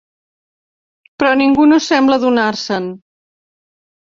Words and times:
Però 1.19 1.35
ningú 1.43 1.67
no 1.73 1.79
sembla 1.89 2.17
adonar-se'n. 2.23 2.89